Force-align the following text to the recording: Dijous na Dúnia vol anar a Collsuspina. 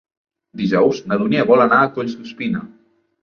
Dijous 0.61 1.01
na 1.11 1.19
Dúnia 1.19 1.45
vol 1.51 1.63
anar 1.67 1.81
a 1.81 1.91
Collsuspina. 1.99 2.65